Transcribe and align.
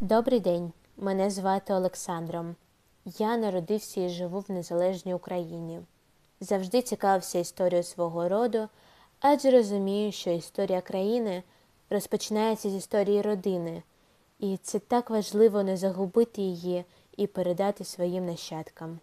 Добрий 0.00 0.40
день, 0.40 0.72
мене 0.96 1.30
звати 1.30 1.74
Олександром. 1.74 2.56
Я 3.04 3.36
народився 3.36 4.00
і 4.00 4.08
живу 4.08 4.40
в 4.40 4.50
незалежній 4.50 5.14
Україні. 5.14 5.80
Завжди 6.40 6.82
цікавився 6.82 7.38
історією 7.38 7.82
свого 7.82 8.28
роду, 8.28 8.68
адже 9.20 9.50
розумію, 9.50 10.12
що 10.12 10.30
історія 10.30 10.80
країни 10.80 11.42
розпочинається 11.90 12.70
з 12.70 12.74
історії 12.74 13.22
родини, 13.22 13.82
і 14.38 14.56
це 14.56 14.78
так 14.78 15.10
важливо 15.10 15.62
не 15.62 15.76
загубити 15.76 16.42
її 16.42 16.84
і 17.16 17.26
передати 17.26 17.84
своїм 17.84 18.26
нащадкам. 18.26 18.98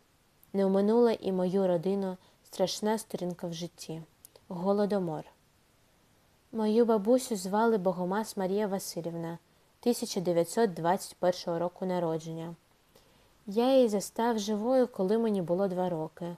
Не 0.54 0.66
оминула 0.66 1.12
і 1.12 1.32
мою 1.32 1.68
родину 1.68 2.18
страшна 2.44 2.98
сторінка 2.98 3.48
в 3.48 3.54
житті 3.54 4.02
голодомор. 4.48 5.24
Мою 6.52 6.86
бабусю 6.86 7.36
звали 7.36 7.78
Богомаз 7.78 8.34
Марія 8.38 8.68
Васильівна. 8.68 9.38
1921 9.86 11.60
року 11.60 11.86
народження. 11.86 12.56
Я 13.48 13.76
її 13.76 13.88
застав 13.88 14.40
живою, 14.40 14.88
коли 14.88 15.18
мені 15.18 15.42
було 15.42 15.68
два 15.68 15.90
роки. 15.90 16.36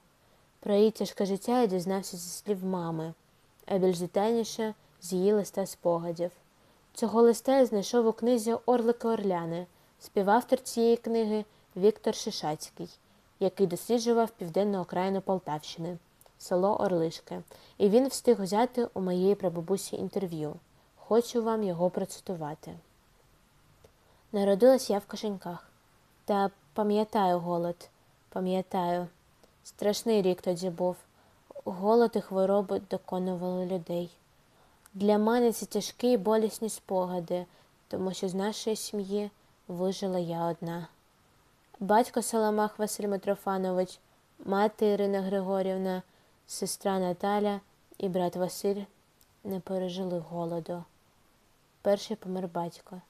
Про 0.60 0.74
її 0.74 0.90
тяжке 0.90 1.26
життя 1.26 1.60
я 1.60 1.66
дізнався 1.66 2.16
зі 2.16 2.28
слів 2.28 2.64
мами, 2.64 3.14
а 3.66 3.78
більш 3.78 3.98
детальніше 3.98 4.74
з 5.00 5.12
її 5.12 5.32
листа 5.32 5.66
спогадів. 5.66 6.30
Цього 6.94 7.22
листа 7.22 7.58
я 7.58 7.66
знайшов 7.66 8.06
у 8.06 8.12
книзі 8.12 8.56
Орлики 8.66 9.08
Орляни, 9.08 9.66
співавтор 9.98 10.60
цієї 10.60 10.96
книги 10.96 11.44
Віктор 11.76 12.14
Шишацький, 12.14 12.88
який 13.40 13.66
досліджував 13.66 14.30
південну 14.30 14.80
окраїну 14.80 15.20
Полтавщини, 15.20 15.98
село 16.38 16.80
Орлишке, 16.80 17.42
і 17.78 17.88
він 17.88 18.08
встиг 18.08 18.42
взяти 18.42 18.88
у 18.94 19.00
моєї 19.00 19.34
прабабусі 19.34 19.96
інтерв'ю. 19.96 20.54
Хочу 20.96 21.42
вам 21.42 21.62
його 21.62 21.90
процитувати. 21.90 22.74
Народилась 24.32 24.90
я 24.90 24.98
в 24.98 25.06
кишеньках. 25.06 25.64
Та 26.24 26.50
пам'ятаю 26.74 27.38
голод, 27.38 27.88
пам'ятаю. 28.28 29.06
Страшний 29.64 30.22
рік 30.22 30.42
тоді 30.42 30.70
був. 30.70 30.96
Голод 31.64 32.12
і 32.14 32.20
хвороби 32.20 32.80
доконували 32.90 33.66
людей. 33.66 34.10
Для 34.94 35.18
мене 35.18 35.52
це 35.52 35.66
тяжкі 35.66 36.12
і 36.12 36.16
болісні 36.16 36.68
спогади, 36.68 37.46
тому 37.88 38.14
що 38.14 38.28
з 38.28 38.34
нашої 38.34 38.76
сім'ї 38.76 39.30
вижила 39.68 40.18
я 40.18 40.44
одна. 40.44 40.86
Батько 41.80 42.22
Саламах 42.22 42.78
Василь 42.78 43.08
Митрофанович, 43.08 43.98
мати 44.44 44.86
Ірина 44.86 45.20
Григорівна, 45.20 46.02
сестра 46.46 46.98
Наталя 46.98 47.60
і 47.98 48.08
брат 48.08 48.36
Василь 48.36 48.82
не 49.44 49.60
пережили 49.60 50.18
голоду. 50.18 50.84
Перший 51.82 52.16
помер 52.16 52.48
батько. 52.48 53.00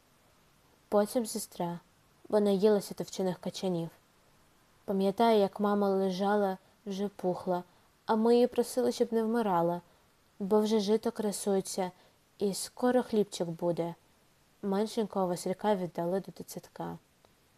Потім 0.90 1.26
сестра, 1.26 1.80
бо 2.28 2.40
наїлася 2.40 2.94
товчених 2.94 3.38
качанів. 3.38 3.90
Пам'ятаю, 4.84 5.38
як 5.38 5.60
мама 5.60 5.88
лежала, 5.88 6.58
вже 6.86 7.08
пухла, 7.08 7.62
а 8.06 8.16
ми 8.16 8.34
її 8.34 8.46
просили, 8.46 8.92
щоб 8.92 9.12
не 9.12 9.22
вмирала, 9.22 9.80
бо 10.38 10.60
вже 10.60 10.80
жито 10.80 11.12
красується, 11.12 11.90
і 12.38 12.54
скоро 12.54 13.02
хлібчик 13.02 13.48
буде. 13.48 13.94
Меншенького 14.62 15.26
Василька 15.26 15.74
віддали 15.74 16.20
до 16.20 16.32
дитсадка, 16.32 16.98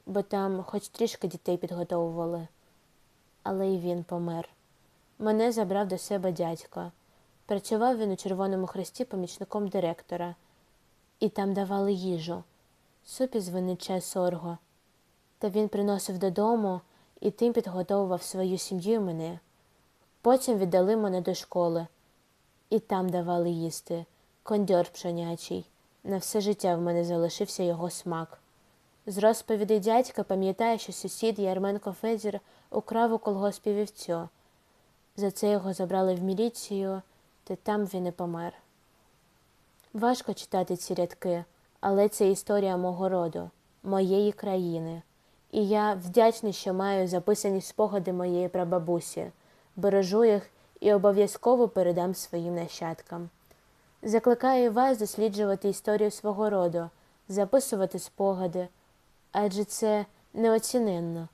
бо 0.07 0.23
там 0.23 0.63
хоч 0.63 0.89
трішки 0.89 1.29
дітей 1.29 1.57
підготовували. 1.57 2.49
Але 3.43 3.67
й 3.67 3.79
він 3.79 4.05
помер. 4.05 4.49
Мене 5.19 5.53
забрав 5.53 5.89
до 5.89 5.99
себе 5.99 6.33
дядько. 6.33 6.93
Працював 7.47 7.99
він 7.99 8.11
у 8.11 8.17
Червоному 8.17 8.67
хресті 8.67 9.05
помічником 9.05 9.69
директора, 9.69 10.35
і 11.21 11.29
там 11.29 11.55
давали 11.55 11.93
їжу 11.93 12.45
суп 13.11 13.35
із 13.35 13.49
винича 13.49 14.01
сорго. 14.01 14.59
Та 15.39 15.49
він 15.49 15.69
приносив 15.69 16.19
додому 16.19 16.81
і 17.21 17.31
тим 17.31 17.53
підготовував 17.53 18.23
свою 18.23 18.59
сім'ю 18.59 19.01
мене. 19.01 19.39
Потім 20.23 20.59
віддали 20.59 20.97
мене 20.97 21.21
до 21.21 21.35
школи, 21.35 21.87
і 22.71 22.79
там 22.79 23.09
давали 23.09 23.51
їсти 23.51 24.05
кондьор 24.43 24.87
пшенячий. 24.87 25.67
На 26.05 26.19
все 26.19 26.41
життя 26.41 26.77
в 26.77 26.81
мене 26.81 27.05
залишився 27.05 27.63
його 27.63 27.91
смак. 27.91 28.39
З 29.07 29.19
розповідей 29.19 29.81
дядька 29.81 30.23
пам'ятає, 30.23 30.79
що 30.79 30.93
сусід 30.93 31.39
Ярменко 31.39 31.93
Федір 31.93 32.41
украв 32.71 33.13
у 33.13 33.19
колгоспі 33.19 33.73
вівцю. 33.73 34.29
За 35.17 35.31
це 35.31 35.51
його 35.51 35.73
забрали 35.73 36.15
в 36.15 36.23
міліцію, 36.23 37.03
та 37.45 37.57
там 37.57 37.85
він 37.85 38.07
і 38.07 38.11
помер. 38.11 38.53
Важко 39.93 40.35
читати 40.35 40.77
ці 40.77 40.95
рядки. 40.95 41.45
Але 41.81 42.09
це 42.09 42.31
історія 42.31 42.77
мого 42.77 43.09
роду, 43.09 43.51
моєї 43.83 44.33
країни, 44.33 45.03
і 45.51 45.69
я 45.69 45.95
вдячний, 45.95 46.53
що 46.53 46.75
маю 46.75 47.09
записані 47.09 47.61
спогади 47.61 48.13
моєї 48.13 48.49
прабабусі, 48.49 49.31
бережу 49.77 50.25
їх 50.25 50.51
і 50.81 50.93
обов'язково 50.93 51.69
передам 51.69 52.15
своїм 52.15 52.55
нащадкам. 52.55 53.29
Закликаю 54.03 54.73
вас 54.73 54.99
досліджувати 54.99 55.69
історію 55.69 56.11
свого 56.11 56.51
роду, 56.51 56.91
записувати 57.29 57.99
спогади, 57.99 58.69
адже 59.33 59.65
це 59.65 60.07
неоціненно. 60.35 61.29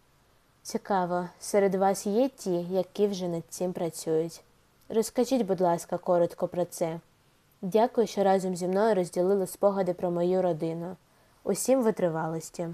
Цікаво, 0.62 1.28
серед 1.40 1.74
вас 1.74 2.06
є 2.06 2.28
ті, 2.28 2.62
які 2.62 3.06
вже 3.06 3.28
над 3.28 3.42
цим 3.48 3.72
працюють. 3.72 4.40
Розкажіть, 4.88 5.42
будь 5.42 5.60
ласка, 5.60 5.98
коротко 5.98 6.48
про 6.48 6.64
це. 6.64 7.00
Дякую, 7.72 8.06
що 8.06 8.24
разом 8.24 8.56
зі 8.56 8.68
мною 8.68 8.94
розділили 8.94 9.46
спогади 9.46 9.94
про 9.94 10.10
мою 10.10 10.42
родину. 10.42 10.96
Усім 11.44 11.82
витривалості. 11.82 12.68